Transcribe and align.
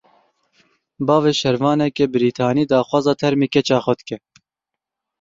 Bavê 1.07 1.31
şervaneke 1.41 2.05
Brîtanî 2.13 2.65
daxwaza 2.69 3.13
termê 3.21 3.47
keça 3.53 3.77
xwe 3.83 3.93
dike. 3.99 4.17